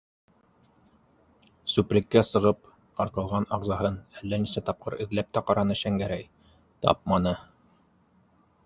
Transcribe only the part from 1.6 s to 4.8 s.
Сүплеккә сыгып, ҡырҡылған ағзаһын әллә нисә